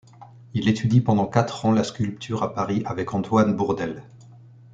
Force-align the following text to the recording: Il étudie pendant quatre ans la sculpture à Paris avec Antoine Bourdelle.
Il 0.55 0.67
étudie 0.67 0.99
pendant 0.99 1.27
quatre 1.27 1.67
ans 1.67 1.71
la 1.71 1.83
sculpture 1.83 2.41
à 2.41 2.55
Paris 2.55 2.81
avec 2.87 3.13
Antoine 3.13 3.55
Bourdelle. 3.55 4.01